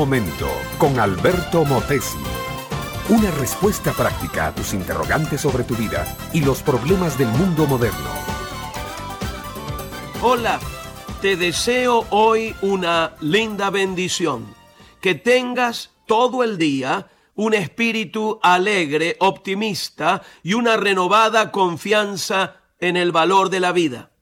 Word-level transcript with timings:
momento 0.00 0.48
con 0.78 0.98
Alberto 0.98 1.62
Motesi. 1.66 2.16
Una 3.10 3.30
respuesta 3.32 3.92
práctica 3.92 4.46
a 4.46 4.54
tus 4.54 4.72
interrogantes 4.72 5.42
sobre 5.42 5.62
tu 5.62 5.74
vida 5.74 6.06
y 6.32 6.40
los 6.40 6.62
problemas 6.62 7.18
del 7.18 7.28
mundo 7.28 7.66
moderno. 7.66 8.08
Hola, 10.22 10.58
te 11.20 11.36
deseo 11.36 12.06
hoy 12.08 12.54
una 12.62 13.14
linda 13.20 13.68
bendición. 13.68 14.46
Que 15.02 15.14
tengas 15.14 15.90
todo 16.06 16.44
el 16.44 16.56
día 16.56 17.10
un 17.34 17.52
espíritu 17.52 18.40
alegre, 18.42 19.16
optimista 19.20 20.22
y 20.42 20.54
una 20.54 20.78
renovada 20.78 21.52
confianza 21.52 22.56
en 22.78 22.96
el 22.96 23.12
valor 23.12 23.50
de 23.50 23.60
la 23.60 23.72
vida. 23.72 24.12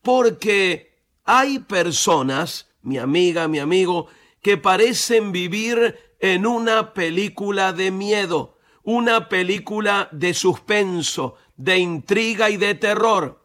Porque 0.00 0.96
hay 1.24 1.58
personas, 1.58 2.68
mi 2.82 2.98
amiga, 2.98 3.48
mi 3.48 3.58
amigo, 3.58 4.06
que 4.48 4.56
parecen 4.56 5.30
vivir 5.30 6.14
en 6.20 6.46
una 6.46 6.94
película 6.94 7.74
de 7.74 7.90
miedo, 7.90 8.56
una 8.82 9.28
película 9.28 10.08
de 10.10 10.32
suspenso, 10.32 11.34
de 11.58 11.76
intriga 11.76 12.48
y 12.48 12.56
de 12.56 12.74
terror. 12.74 13.44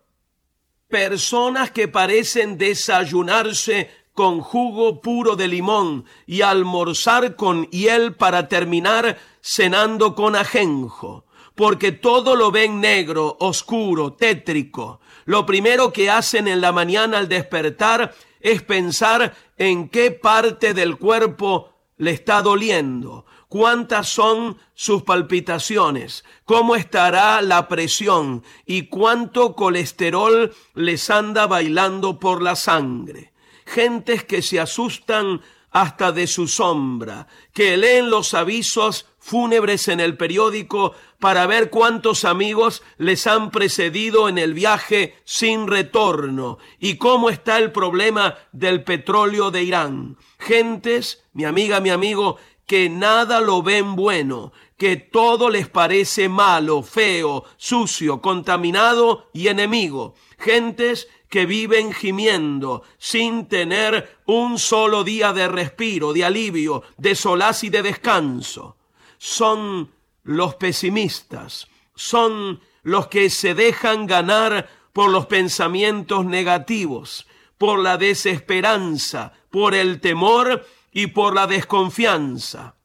Personas 0.87 1.71
que 1.71 1.89
parecen 1.89 2.57
desayunarse 2.57 3.91
con 4.13 4.39
jugo 4.39 5.01
puro 5.01 5.35
de 5.35 5.49
limón 5.49 6.05
y 6.25 6.39
almorzar 6.39 7.35
con 7.35 7.65
hiel 7.65 8.15
para 8.15 8.47
terminar 8.47 9.17
cenando 9.41 10.15
con 10.15 10.37
ajenjo, 10.37 11.25
porque 11.53 11.91
todo 11.91 12.37
lo 12.37 12.49
ven 12.49 12.79
negro, 12.79 13.35
oscuro, 13.41 14.13
tétrico. 14.13 15.01
Lo 15.25 15.45
primero 15.45 15.91
que 15.91 16.09
hacen 16.09 16.47
en 16.47 16.61
la 16.61 16.71
mañana 16.71 17.17
al 17.17 17.27
despertar 17.27 18.15
es 18.43 18.61
pensar 18.61 19.33
en 19.57 19.89
qué 19.89 20.11
parte 20.11 20.75
del 20.75 20.97
cuerpo 20.97 21.73
le 21.97 22.11
está 22.11 22.41
doliendo, 22.41 23.25
cuántas 23.47 24.09
son 24.09 24.57
sus 24.73 25.03
palpitaciones, 25.03 26.25
cómo 26.43 26.75
estará 26.75 27.41
la 27.41 27.67
presión 27.69 28.43
y 28.65 28.87
cuánto 28.87 29.55
colesterol 29.55 30.53
les 30.75 31.09
anda 31.09 31.47
bailando 31.47 32.19
por 32.19 32.41
la 32.41 32.55
sangre. 32.55 33.31
Gentes 33.65 34.25
que 34.25 34.41
se 34.41 34.59
asustan 34.59 35.41
hasta 35.73 36.11
de 36.11 36.27
su 36.27 36.47
sombra, 36.47 37.27
que 37.51 37.75
leen 37.75 38.09
los 38.09 38.35
avisos 38.35 39.07
fúnebres 39.17 39.87
en 39.87 39.99
el 39.99 40.15
periódico 40.17 40.93
para 41.19 41.47
ver 41.47 41.69
cuántos 41.69 42.25
amigos 42.25 42.83
les 42.97 43.25
han 43.25 43.49
precedido 43.49 44.29
en 44.29 44.37
el 44.37 44.53
viaje 44.53 45.15
sin 45.23 45.67
retorno 45.67 46.59
y 46.79 46.97
cómo 46.97 47.29
está 47.29 47.57
el 47.57 47.71
problema 47.71 48.35
del 48.51 48.83
petróleo 48.83 49.49
de 49.49 49.63
Irán. 49.63 50.17
Gentes, 50.37 51.23
mi 51.33 51.45
amiga, 51.45 51.79
mi 51.79 51.89
amigo, 51.89 52.37
que 52.65 52.89
nada 52.89 53.41
lo 53.41 53.61
ven 53.61 53.95
bueno, 53.95 54.53
que 54.77 54.95
todo 54.95 55.49
les 55.49 55.67
parece 55.67 56.29
malo, 56.29 56.83
feo, 56.83 57.43
sucio, 57.57 58.21
contaminado 58.21 59.29
y 59.33 59.47
enemigo. 59.47 60.15
Gentes 60.37 61.07
que 61.29 61.45
viven 61.45 61.93
gimiendo 61.93 62.83
sin 62.97 63.47
tener 63.47 64.19
un 64.25 64.59
solo 64.59 65.03
día 65.03 65.33
de 65.33 65.47
respiro, 65.47 66.13
de 66.13 66.25
alivio, 66.25 66.83
de 66.97 67.15
solaz 67.15 67.63
y 67.63 67.69
de 67.69 67.81
descanso. 67.81 68.77
Son 69.17 69.91
los 70.23 70.55
pesimistas, 70.55 71.67
son 71.95 72.61
los 72.83 73.07
que 73.07 73.29
se 73.29 73.55
dejan 73.55 74.05
ganar 74.05 74.69
por 74.93 75.09
los 75.09 75.25
pensamientos 75.25 76.25
negativos, 76.25 77.25
por 77.57 77.79
la 77.79 77.97
desesperanza, 77.97 79.33
por 79.49 79.73
el 79.73 80.01
temor 80.01 80.65
y 80.93 81.07
por 81.07 81.33
la 81.33 81.47
desconfianza. 81.47 82.75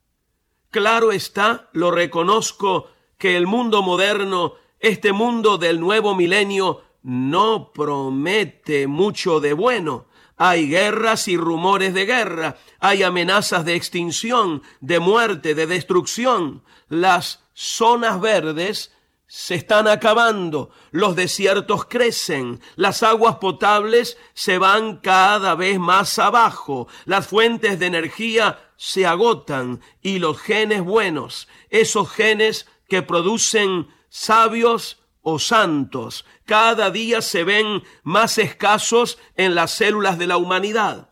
Claro 0.71 1.13
está, 1.13 1.69
lo 1.73 1.91
reconozco, 1.91 2.91
que 3.19 3.37
el 3.37 3.47
mundo 3.47 3.83
moderno, 3.83 4.55
este 4.81 5.13
mundo 5.13 5.59
del 5.59 5.81
nuevo 5.81 6.15
milenio, 6.15 6.83
no 7.03 7.73
promete 7.73 8.87
mucho 8.87 9.41
de 9.41 9.53
bueno. 9.53 10.07
Hay 10.37 10.69
guerras 10.69 11.27
y 11.29 11.37
rumores 11.37 11.95
de 11.95 12.07
guerra, 12.07 12.57
hay 12.79 13.03
amenazas 13.03 13.65
de 13.65 13.75
extinción, 13.75 14.63
de 14.81 15.01
muerte, 15.01 15.55
de 15.55 15.67
destrucción. 15.67 16.63
Las 16.89 17.45
zonas 17.55 18.21
verdes 18.21 18.93
se 19.31 19.57
están 19.57 19.87
acabando, 19.87 20.71
los 20.91 21.15
desiertos 21.15 21.85
crecen, 21.85 22.63
las 22.77 23.03
aguas 23.03 23.37
potables 23.37 24.17
se 24.33 24.57
van 24.57 24.97
cada 24.97 25.55
vez 25.55 25.79
más 25.79 26.19
abajo, 26.19 26.89
las 27.05 27.27
fuentes 27.27 27.79
de 27.79 27.87
energía 27.87 28.73
se 28.77 29.05
agotan 29.07 29.83
y 30.01 30.19
los 30.19 30.39
genes 30.39 30.83
buenos, 30.83 31.47
esos 31.69 32.11
genes 32.11 32.67
que 32.89 33.03
producen 33.03 33.89
sabios 34.09 35.03
o 35.21 35.39
santos, 35.39 36.25
cada 36.47 36.91
día 36.91 37.21
se 37.21 37.45
ven 37.45 37.83
más 38.03 38.39
escasos 38.39 39.19
en 39.37 39.55
las 39.55 39.73
células 39.73 40.17
de 40.17 40.27
la 40.27 40.39
humanidad. 40.39 41.11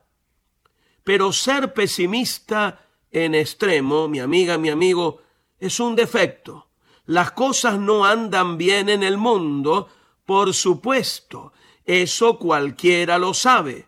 Pero 1.04 1.34
ser 1.34 1.74
pesimista 1.74 2.86
en 3.10 3.34
extremo, 3.34 4.08
mi 4.08 4.20
amiga, 4.20 4.56
mi 4.56 4.70
amigo, 4.70 5.20
es 5.58 5.80
un 5.80 5.94
defecto. 5.94 6.65
Las 7.06 7.30
cosas 7.30 7.78
no 7.78 8.04
andan 8.04 8.58
bien 8.58 8.88
en 8.88 9.02
el 9.02 9.16
mundo, 9.16 9.88
por 10.24 10.52
supuesto, 10.52 11.52
eso 11.84 12.38
cualquiera 12.38 13.16
lo 13.18 13.32
sabe, 13.32 13.86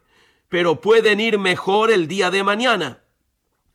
pero 0.48 0.80
pueden 0.80 1.18
ir 1.18 1.38
mejor 1.38 1.90
el 1.90 2.06
día 2.06 2.30
de 2.30 2.44
mañana. 2.44 3.00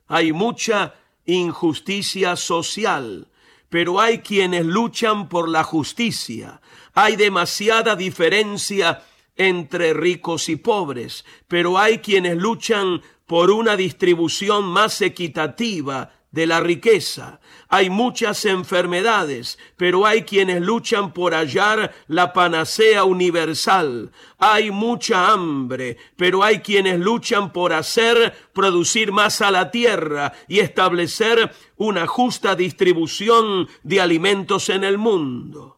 Hay 0.08 0.32
mucha 0.32 0.96
injusticia 1.26 2.38
social, 2.38 3.28
pero 3.68 4.00
hay 4.00 4.20
quienes 4.20 4.66
luchan 4.66 5.28
por 5.28 5.50
la 5.50 5.64
justicia. 5.64 6.62
Hay 6.94 7.18
demasiada 7.18 7.98
diferencia 7.98 9.04
entre 9.36 9.94
ricos 9.94 10.48
y 10.48 10.56
pobres, 10.56 11.26
pero 11.50 11.78
hay 11.78 11.98
quienes 11.98 12.38
luchan 12.38 13.02
por 13.26 13.52
una 13.52 13.76
distribución 13.76 14.64
más 14.66 15.02
equitativa 15.02 16.12
de 16.34 16.48
la 16.48 16.60
riqueza. 16.60 17.40
Hay 17.70 17.92
muchas 17.92 18.44
enfermedades, 18.46 19.60
pero 19.78 20.06
hay 20.06 20.24
quienes 20.24 20.62
luchan 20.62 21.14
por 21.14 21.34
hallar 21.34 21.94
la 22.08 22.34
panacea 22.34 23.04
universal. 23.04 24.12
Hay 24.40 24.72
mucha 24.72 25.32
hambre, 25.32 25.98
pero 26.18 26.44
hay 26.44 26.60
quienes 26.60 27.00
luchan 27.00 27.54
por 27.54 27.72
hacer 27.72 28.34
producir 28.52 29.12
más 29.12 29.42
a 29.42 29.52
la 29.52 29.70
tierra 29.70 30.34
y 30.48 30.60
establecer 30.60 31.54
una 31.78 32.08
justa 32.08 32.56
distribución 32.56 33.70
de 33.84 34.02
alimentos 34.02 34.70
en 34.70 34.84
el 34.84 34.98
mundo. 34.98 35.78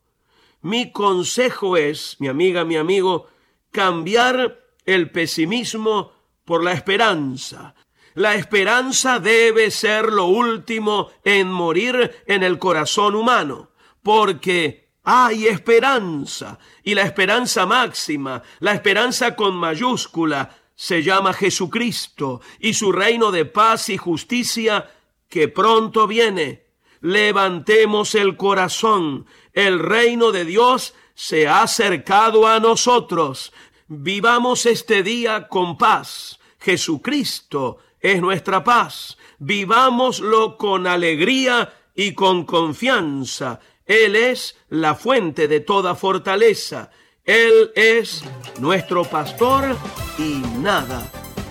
Mi 0.62 0.92
consejo 0.92 1.76
es, 1.76 2.16
mi 2.20 2.30
amiga, 2.30 2.64
mi 2.64 2.78
amigo, 2.78 3.28
cambiar 3.72 4.62
el 4.86 5.12
pesimismo 5.12 6.14
por 6.46 6.64
la 6.64 6.72
esperanza, 6.72 7.76
la 8.16 8.36
esperanza 8.36 9.20
debe 9.20 9.70
ser 9.72 10.12
lo 10.12 10.26
último 10.26 11.12
en 11.24 11.52
morir 11.52 12.24
en 12.26 12.44
el 12.44 12.58
corazón 12.58 13.14
humano, 13.14 13.72
porque 14.02 14.90
hay 15.03 15.48
esperanza, 15.48 16.58
y 16.84 16.96
la 16.96 17.03
esperanza 17.03 17.66
máxima, 17.66 18.42
la 18.59 18.74
esperanza 18.74 19.36
con 19.36 19.56
mayúscula, 19.56 20.58
se 20.76 21.03
llama 21.03 21.34
Jesucristo 21.34 22.42
y 22.59 22.74
su 22.74 22.92
reino 22.92 23.31
de 23.31 23.46
paz 23.46 23.90
y 23.90 23.98
justicia 23.98 24.92
que 25.30 25.47
pronto 25.47 26.06
viene. 26.08 26.66
Levantemos 27.02 28.16
el 28.16 28.36
corazón, 28.36 29.26
el 29.53 29.80
reino 29.80 30.32
de 30.32 30.44
Dios 30.44 30.94
se 31.14 31.47
ha 31.47 31.62
acercado 31.62 32.47
a 32.47 32.59
nosotros. 32.59 33.53
Vivamos 33.88 34.66
este 34.66 35.03
día 35.03 35.47
con 35.47 35.78
paz. 35.78 36.40
Jesucristo 36.59 37.78
es 38.05 38.22
nuestra 38.22 38.63
paz. 38.63 39.17
Vivámoslo 39.40 40.57
con 40.57 40.85
alegría 40.85 41.73
y 41.96 42.13
con 42.13 42.46
confianza. 42.46 43.59
Él 43.85 44.16
es 44.16 44.55
la 44.69 44.93
fuente 44.93 45.47
de 45.47 45.59
toda 45.59 45.96
fortaleza. 45.96 46.91
Él 47.23 47.72
es 47.75 48.23
nuestro 48.59 49.05
pastor 49.05 49.75
y 50.19 50.43
nada 50.59 51.02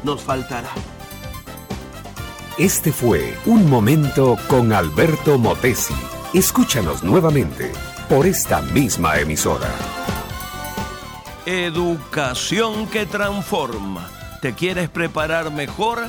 nos 0.05 0.23
faltará. 0.23 0.71
Este 2.57 2.93
fue 2.93 3.37
Un 3.47 3.69
Momento 3.69 4.39
con 4.47 4.73
Alberto 4.73 5.39
Motesi. 5.39 5.95
Escúchanos 6.33 7.03
nuevamente 7.03 7.73
por 8.09 8.27
esta 8.27 8.63
misma 8.63 9.19
emisora. 9.19 9.73
Educación 11.47 12.87
que 12.87 13.07
transforma. 13.07 14.09
¿Te 14.41 14.55
quieres 14.55 14.89
preparar 14.89 15.51
mejor? 15.51 16.09